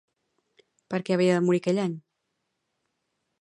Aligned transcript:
Per 0.93 0.99
què 1.09 1.17
havia 1.17 1.35
de 1.35 1.43
morir 1.49 1.61
aquell 1.63 1.83
any? 1.85 1.95